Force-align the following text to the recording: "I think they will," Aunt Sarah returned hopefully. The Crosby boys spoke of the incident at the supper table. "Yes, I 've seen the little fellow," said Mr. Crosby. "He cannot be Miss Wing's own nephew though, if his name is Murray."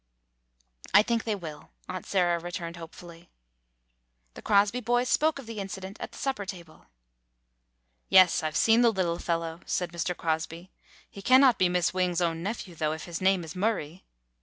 "I 0.95 1.03
think 1.03 1.25
they 1.25 1.35
will," 1.35 1.69
Aunt 1.87 2.07
Sarah 2.07 2.39
returned 2.39 2.75
hopefully. 2.75 3.29
The 4.33 4.41
Crosby 4.41 4.79
boys 4.79 5.07
spoke 5.09 5.37
of 5.37 5.45
the 5.45 5.59
incident 5.59 5.97
at 5.99 6.11
the 6.11 6.17
supper 6.17 6.43
table. 6.43 6.87
"Yes, 8.09 8.41
I 8.41 8.49
've 8.49 8.57
seen 8.57 8.81
the 8.81 8.89
little 8.89 9.19
fellow," 9.19 9.59
said 9.67 9.91
Mr. 9.91 10.17
Crosby. 10.17 10.71
"He 11.07 11.21
cannot 11.21 11.59
be 11.59 11.69
Miss 11.69 11.93
Wing's 11.93 12.19
own 12.19 12.41
nephew 12.41 12.73
though, 12.73 12.93
if 12.93 13.03
his 13.05 13.21
name 13.21 13.43
is 13.43 13.55
Murray." 13.55 14.03